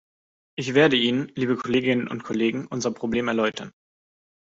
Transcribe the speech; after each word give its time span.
Ich 0.57 0.73
werde 0.73 0.95
Ihnen, 0.95 1.31
liebe 1.35 1.55
Kolleginnen 1.55 2.07
und 2.07 2.23
Kollegen, 2.23 2.65
unser 2.65 2.89
Problem 2.89 3.27
erläutern. 3.27 3.71